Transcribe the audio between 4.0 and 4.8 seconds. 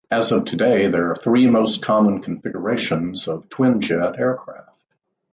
aircraft.